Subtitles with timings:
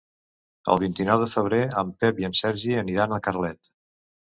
[0.75, 3.75] El vint-i-nou de febrer en Pep i en Sergi aniran a Carlet.